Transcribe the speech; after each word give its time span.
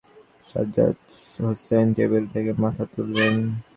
Sajjad 0.47 0.95
Hossain 1.37 1.85
table 1.95 2.23
থেকে 2.33 2.51
মাথা 2.63 2.83
তুললেন। 2.93 3.35